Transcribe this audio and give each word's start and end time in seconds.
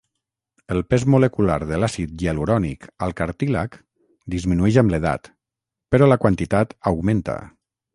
El 0.75 0.79
pes 0.93 1.03
molecular 1.15 1.57
de 1.73 1.77
l'àcid 1.83 2.25
hialurònic 2.25 2.89
al 3.09 3.15
cartílag 3.21 3.79
disminueix 4.39 4.83
amb 4.85 4.97
l'edat, 4.97 5.35
però 5.95 6.13
la 6.15 6.23
quantitat 6.27 6.79
augmenta. 6.95 7.43